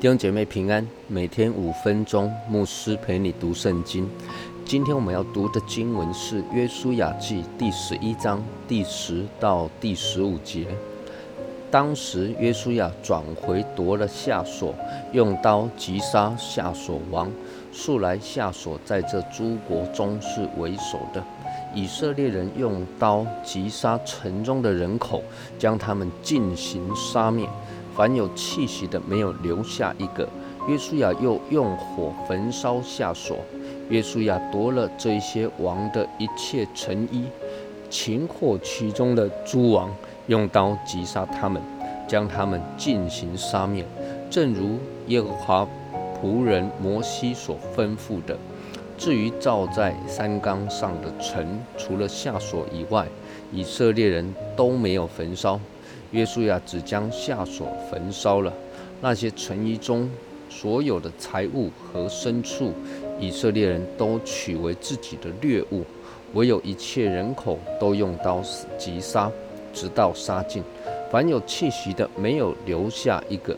[0.00, 4.08] 弟兄姐妹平安，每天五分钟，牧师陪你读圣经。
[4.64, 10.66] 今天我们要读的经文是《约书亚记》第十一章第十到第十五节。
[11.70, 14.74] 当时约书亚转回夺了夏所，
[15.12, 17.30] 用刀击杀夏所王。
[17.70, 21.22] 素来夏所在这诸国中是为首的。
[21.74, 25.22] 以色列人用刀击杀城中的人口，
[25.58, 27.46] 将他们进行杀灭。
[27.96, 30.28] 凡有气息的，没有留下一个。
[30.68, 33.38] 约书亚又用火焚烧下所。
[33.88, 37.24] 约书亚夺了这些王的一切成衣，
[37.88, 39.90] 擒获其中的诸王，
[40.28, 41.60] 用刀击杀他们，
[42.06, 43.84] 将他们进行杀灭，
[44.30, 45.66] 正如耶和华
[46.22, 48.36] 仆人摩西所吩咐的。
[48.96, 53.06] 至于造在山冈上的城，除了下所以外，
[53.50, 55.58] 以色列人都没有焚烧。
[56.12, 58.52] 约书亚只将下所焚烧了，
[59.00, 60.10] 那些城邑中
[60.48, 62.72] 所有的财物和牲畜，
[63.20, 65.84] 以色列人都取为自己的掠物，
[66.34, 68.42] 唯有一切人口都用刀
[68.76, 69.30] 击杀，
[69.72, 70.62] 直到杀尽，
[71.10, 73.56] 凡有气息的没有留下一个。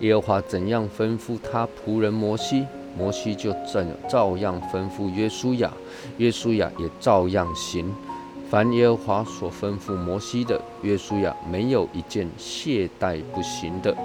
[0.00, 2.66] 耶和华怎样吩咐他仆人摩西，
[2.98, 5.72] 摩西就怎照样吩咐约书亚，
[6.18, 7.94] 约书亚也照样行。
[8.52, 13.96] 凡耶和华所吩咐摩西的，约书亚没有一件懈怠不行的。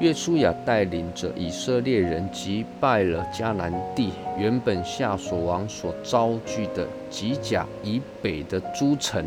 [0.00, 9.22] 约书亚带领着以色列人击败了迦南地原本夏所王所遭拒的吉甲以北的诸城，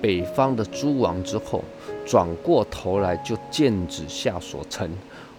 [0.00, 1.64] 北方的诸王之后，
[2.06, 4.88] 转过头来就剑指夏所城，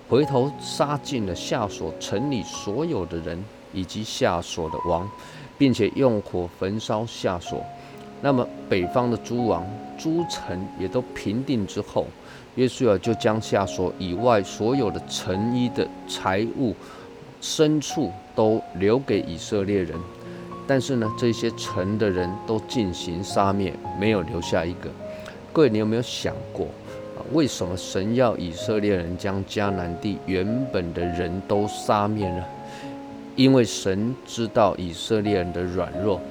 [0.09, 5.09] 回头杀尽了夏所城里所有的人以及夏所的王，
[5.57, 7.63] 并且用火焚烧夏所。
[8.23, 12.07] 那么北方的诸王、诸城也都平定之后，
[12.55, 16.73] 约书亚就将下所以外所有的城邑的财物、
[17.41, 19.99] 牲畜都留给以色列人。
[20.65, 24.89] 但是呢，这些城的人都进行杀灭，没有留下一个。
[25.51, 26.67] 各位，你有没有想过
[27.17, 27.19] 啊？
[27.33, 32.41] 为什么神要以色列人将迦南地原本的人都杀灭呢？
[33.35, 36.21] 因为神知道以色列人的软弱。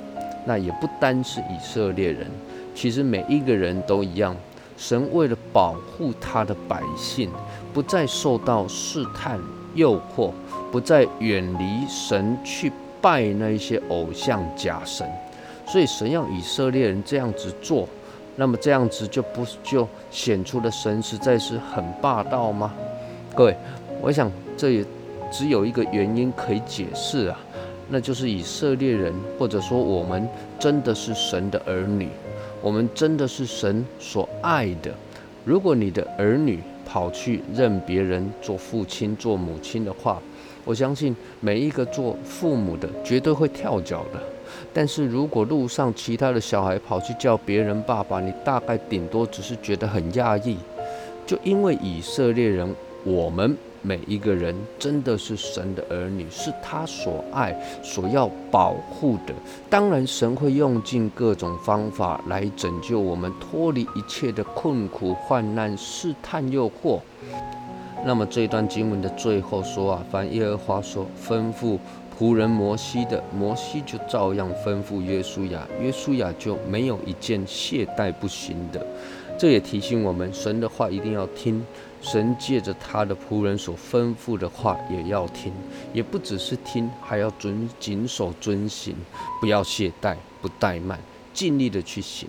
[0.44, 2.26] 那也不单是以色列人，
[2.74, 4.36] 其实每一个人都一样。
[4.76, 7.30] 神为了保护他的百姓，
[7.72, 9.38] 不再受到试探
[9.74, 10.32] 诱惑，
[10.72, 15.08] 不再远离神去拜那一些偶像假神，
[15.66, 17.88] 所以神要以色列人这样子做。
[18.34, 22.72] 那么这样子就不就显出了神实在是很霸道吗？
[23.36, 23.56] 各位，
[24.00, 24.84] 我想这也
[25.30, 27.38] 只有一个原因可以解释啊。
[27.88, 30.26] 那就是以色列人，或者说我们
[30.58, 32.08] 真的是神的儿女，
[32.62, 34.90] 我们真的是神所爱的。
[35.44, 40.20] 如果你的儿女跑去认别人做父亲、做母亲的话，
[40.64, 44.22] 我相信每一个做父母的绝对会跳脚的。
[44.72, 50.56] 但是如果路上其他的小孩跑去叫别人爸爸，你大概顶多只是觉得很讶异，
[51.26, 53.56] 就因为以色列人，我们。
[53.82, 59.34] 每一个人真的是神的儿女，是他所爱、所要保护的。
[59.68, 67.00] 当然，神会用尽各种方法来拯救我们，脱离一切的困苦、患难、试探、诱惑。
[68.04, 71.78] 那么这段经文的最后说啊，凡耶和华所吩咐
[72.18, 78.84] 仆人摩西的，摩西就照样吩咐约书亚，约书亚就没有一件懈怠不行的。
[79.42, 81.66] 这也提醒我们，神的话一定要听。
[82.00, 85.52] 神借着他的仆人所吩咐的话也要听，
[85.92, 88.94] 也不只是听，还要遵谨守遵行，
[89.40, 90.96] 不要懈怠，不怠慢，
[91.34, 92.28] 尽力的去行。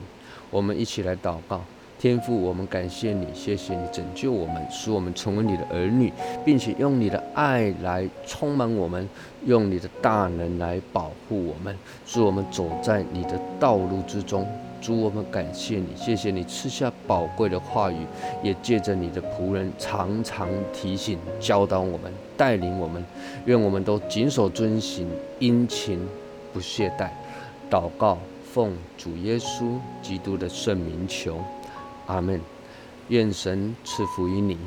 [0.49, 1.63] 我们一起来祷告，
[2.03, 6.11] 天父，我们感谢你，谢谢你拯救我们，使我们成为你的儿女，
[6.43, 9.07] 并且用你的爱来充满我们，
[9.45, 11.73] 用你的大能来保护我们，
[12.05, 14.45] 使我们走在你的道路之中。
[14.81, 18.05] 主，我们感谢你，谢谢你赐下宝贵的话语，
[18.43, 23.01] 也借着你的仆人常常提醒、教导我们、带领我们，
[23.45, 25.07] 愿我们都谨守遵行，
[25.39, 26.05] 殷勤
[26.51, 27.07] 不懈怠。
[27.71, 28.17] 祷告，
[28.53, 31.39] 奉主耶稣基督的圣名求，
[32.07, 32.41] 阿门。
[33.09, 34.57] 愿神赐福于你。